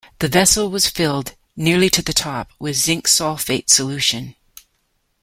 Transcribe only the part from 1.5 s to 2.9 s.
nearly to the top, with